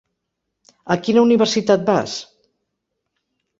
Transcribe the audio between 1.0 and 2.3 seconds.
quina universitat vas?